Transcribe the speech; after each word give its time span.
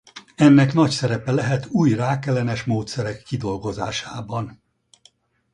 Ennek 0.35 0.73
nagy 0.73 0.89
szerepe 0.91 1.31
lehet 1.31 1.65
új 1.71 1.93
rákellenes 1.93 2.63
módszerek 2.63 3.23
kidolgozásában. 3.23 4.61